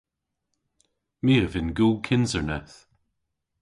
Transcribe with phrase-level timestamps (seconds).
[1.23, 2.77] My a vynn gul kynserneth.